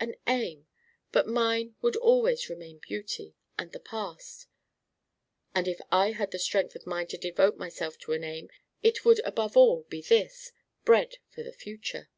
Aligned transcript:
"An 0.00 0.14
aim. 0.26 0.66
But 1.12 1.28
mine 1.28 1.74
would 1.82 1.96
always 1.96 2.48
remain 2.48 2.78
beauty. 2.78 3.34
And 3.58 3.72
the 3.72 3.78
past." 3.78 4.46
"And, 5.54 5.68
if 5.68 5.82
I 5.92 6.12
had 6.12 6.30
the 6.30 6.38
strength 6.38 6.74
of 6.74 6.86
mind 6.86 7.10
to 7.10 7.18
devote 7.18 7.58
myself 7.58 7.98
to 7.98 8.12
an 8.12 8.24
aim, 8.24 8.48
it 8.82 9.04
would 9.04 9.20
above 9.26 9.54
all 9.54 9.82
be 9.82 10.00
this: 10.00 10.50
bread 10.86 11.16
for 11.28 11.42
the 11.42 11.52
future." 11.52 12.08